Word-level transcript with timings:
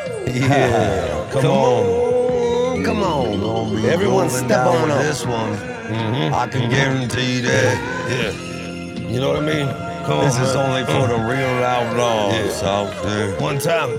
Yeah, 0.30 1.28
come, 1.32 1.44
on. 1.46 2.84
Come 2.84 3.02
on. 3.02 3.40
Gonna 3.40 3.76
be 3.82 3.88
Everyone 3.88 4.28
rolling 4.28 4.30
step 4.30 4.48
down 4.48 4.76
on 4.76 4.90
up. 4.90 5.02
this 5.02 5.26
one. 5.26 5.56
Mm-hmm. 5.56 6.34
I 6.34 6.46
can 6.46 6.70
guarantee 6.70 7.40
that. 7.40 8.06
Yeah. 8.08 9.08
You 9.08 9.20
know 9.20 9.28
what 9.32 9.42
I 9.42 9.46
mean? 9.46 9.66
Come 10.06 10.18
on. 10.20 10.24
This 10.24 10.38
is 10.38 10.54
man. 10.54 10.70
only 10.70 10.84
for 10.84 11.08
the 11.08 11.18
mm. 11.18 11.28
real 11.28 11.64
outlaws 11.64 12.62
Yeah. 12.62 12.68
out 12.68 13.02
there. 13.02 13.40
One 13.40 13.58
time. 13.58 13.90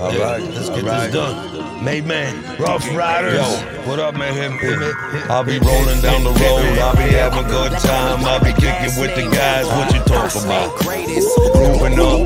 All 0.00 0.12
Yeah, 0.12 0.22
right, 0.22 0.42
Let's 0.42 0.68
get 0.70 0.82
right. 0.84 1.06
this 1.06 1.14
done. 1.14 1.84
Made 1.84 2.04
man. 2.04 2.34
Ruff 2.58 2.84
Riders. 2.94 3.34
Yo, 3.34 3.88
what 3.88 3.98
up, 4.00 4.16
man? 4.16 4.34
Hit, 4.34 4.50
hit, 4.52 4.78
hit, 4.78 4.94
hit, 5.12 5.30
I'll 5.30 5.44
be 5.44 5.52
hit, 5.54 5.62
rolling 5.62 6.00
down 6.00 6.24
the 6.24 6.30
road. 6.30 6.78
I'll 6.78 6.96
be 6.96 7.02
having 7.14 7.44
a 7.44 7.48
good 7.48 7.72
time. 7.78 8.24
I'll 8.24 8.40
be 8.42 8.52
kicking 8.52 8.98
with 9.00 9.14
the 9.14 9.30
guys. 9.30 9.66
What 9.66 9.94
you 9.94 10.00
talking 10.00 10.44
about? 10.44 10.74
Grooving 10.80 12.00
up, 12.00 12.25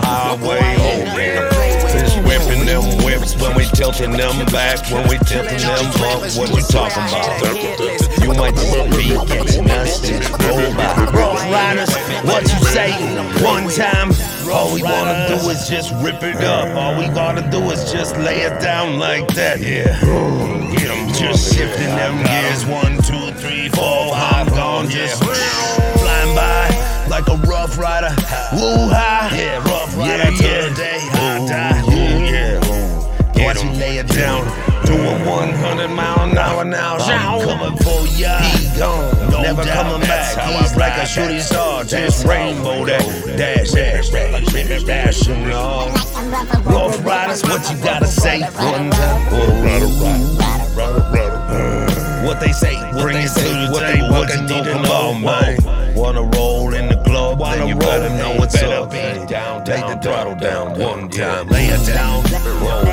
the 0.00 0.06
highway. 0.06 0.60
Oh 0.78 1.18
yeah. 1.18 1.50
Just 1.92 2.18
whipping 2.26 2.66
them 2.66 2.82
whips 3.04 3.36
when 3.40 3.56
we 3.56 3.64
tilting 3.66 4.12
them 4.12 4.44
back. 4.46 4.90
When 4.90 5.06
we 5.08 5.18
tilting 5.18 5.58
them 5.58 5.86
up. 6.02 6.20
What 6.34 6.50
you 6.50 6.62
talking 6.62 7.04
about? 7.08 8.22
You 8.22 8.34
might 8.34 8.54
just 8.54 8.90
be 8.96 9.14
catching 9.28 9.70
us. 9.70 10.00
Just 10.00 10.30
roll 10.42 10.74
by. 10.74 10.94
Ruff 11.14 11.42
Riders, 11.50 11.94
what 12.24 12.42
you 12.42 12.58
say? 12.74 12.90
One 13.44 13.68
time. 13.70 14.10
All 14.50 14.74
we 14.74 14.82
wanna 14.82 15.26
do 15.28 15.48
is 15.50 15.68
just 15.68 15.92
rip 16.02 16.22
it 16.22 16.42
up. 16.44 16.76
All 16.76 16.98
we 16.98 17.06
gotta 17.08 17.42
do 17.50 17.58
is 17.70 17.92
just 17.92 18.16
lay 18.18 18.42
it 18.42 18.60
down 18.60 18.98
like 18.98 19.26
that. 19.34 19.60
Yeah. 19.60 19.98
Get 20.76 20.90
'em 20.90 21.12
just 21.12 21.54
shifting 21.54 21.94
them 21.96 22.22
gears. 22.24 22.66
One, 22.66 22.96
two, 23.02 23.32
three, 23.40 23.68
four. 23.68 24.14
I'm 24.14 24.48
gone 24.48 24.88
just 24.88 25.22
flying 25.22 26.34
by 26.34 26.68
like 27.08 27.26
a 27.28 27.36
rough 27.46 27.78
rider. 27.78 28.14
Woo 28.52 28.88
ha. 28.88 29.13
Yeah, 30.24 30.30
rough 30.30 30.40
Yeah, 30.40 30.50
yeah. 30.50 30.68
the 30.68 30.74
day 30.74 31.00
I 31.12 31.46
die. 31.46 31.82
Ooh, 31.84 32.24
yeah. 32.24 33.44
Watch 33.44 33.62
you 33.62 33.70
lay 33.70 33.98
it 33.98 34.08
down. 34.08 34.44
Doing 34.86 35.24
100 35.26 35.88
mile 35.88 36.30
an 36.30 36.38
hour 36.38 36.64
now. 36.64 36.96
I'm 36.96 37.40
coming 37.44 37.76
for 37.78 38.06
ya. 38.16 38.38
He 38.40 38.78
gone. 38.78 39.30
No 39.30 39.42
Never 39.42 39.64
doubt, 39.64 39.86
coming 39.86 40.06
back. 40.06 40.36
how 40.36 40.52
I 40.52 40.62
He's 40.62 40.76
like 40.76 40.96
a 41.02 41.06
shooting 41.06 41.40
star. 41.40 41.84
Just 41.84 42.24
rainbow 42.26 42.84
that. 42.84 43.00
Dash, 43.36 43.70
dash, 43.72 44.08
dash, 44.10 44.46
dash, 44.52 44.82
dash, 44.84 45.26
you 45.28 45.36
know. 45.36 45.88
Ruff 46.64 47.04
Riders, 47.04 47.42
what 47.42 47.68
you 47.70 47.76
gotta 47.82 48.06
say? 48.06 48.40
One 48.42 48.90
time. 48.90 49.32
Rider, 49.32 49.86
rider. 51.12 51.44
What 52.26 52.40
they 52.40 52.52
say, 52.52 52.74
what 52.92 53.02
Bring 53.02 53.16
they 53.18 53.24
it 53.24 53.28
say, 53.28 53.42
to 53.48 53.66
the 53.66 53.72
what 53.72 53.80
they 53.86 53.94
table, 54.00 54.10
what 54.10 54.28
you 54.28 54.40
you 54.40 54.42
need 54.48 54.64
to 54.64 54.82
know, 54.82 55.14
man? 55.14 55.94
Wanna 55.94 56.22
roll 56.22 56.72
in 56.74 56.88
the 56.88 56.93
club, 57.34 57.40
Wanna 57.40 57.56
then 57.58 57.68
you 57.68 57.74
roll, 57.74 57.80
better 57.80 58.10
know 58.16 58.36
what's 58.38 58.54
Better 58.54 58.74
up. 58.74 58.90
be 58.90 58.96
man. 58.96 59.26
down, 59.26 59.64
Take 59.64 59.86
the 59.86 59.98
throttle 60.02 60.34
down, 60.34 60.74
down 60.74 60.78
down, 60.78 61.00
one 61.00 61.08
time, 61.10 61.48
lay 61.48 61.66
it 61.66 61.86
down, 61.86 62.22
roll 62.60 62.84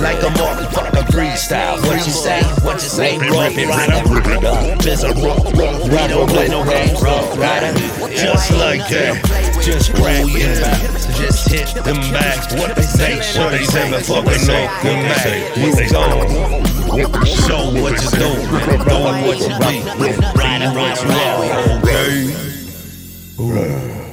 like 0.00 0.20
a 0.22 0.28
motherfucker 0.36 1.04
freestyle. 1.08 1.80
What 1.86 2.04
you 2.06 2.12
say? 2.12 2.42
What 2.64 2.74
you 2.74 2.88
say? 2.88 3.18
Rip 3.18 3.30
it 3.32 3.32
up, 3.32 4.04
rip 4.10 4.26
it 4.26 4.42
rider, 4.42 4.76
just 4.82 5.04
a 5.04 5.08
rough, 5.08 5.44
rough. 5.56 5.82
We 5.84 5.96
don't 6.08 6.28
play 6.28 6.48
no 6.48 6.64
games, 6.64 7.00
rough 7.02 7.38
rider. 7.38 7.72
Just 8.14 8.52
like 8.52 8.86
that, 8.88 9.60
just 9.62 9.94
crack 9.94 10.24
it 10.26 10.60
back, 10.60 10.82
just 11.16 11.48
hit 11.48 11.68
them 11.84 11.96
back. 12.12 12.52
What 12.52 12.76
they 12.76 12.82
say? 12.82 13.16
What 13.38 13.50
they 13.52 13.64
say? 13.64 13.90
Before 13.90 14.22
we 14.22 14.36
know 14.46 14.68
them 14.82 15.00
back. 15.08 15.56
We 15.56 15.88
gone. 15.90 16.66
Show 17.26 17.72
what 17.80 18.00
you 18.02 18.10
do, 18.10 18.30
do 18.84 18.98
what 19.24 19.38
you 19.38 19.52
be, 19.64 19.82
be 19.98 20.66
what 20.76 21.02
you 21.02 21.10
are. 21.10 21.78
Okay. 21.82 22.45
Ooh. 23.38 24.05